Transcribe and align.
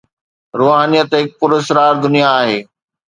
روحانيت 0.59 1.09
هڪ 1.19 1.27
پراسرار 1.39 1.93
دنيا 2.03 2.29
آهي. 2.39 2.57